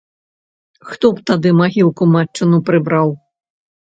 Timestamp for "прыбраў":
2.69-3.07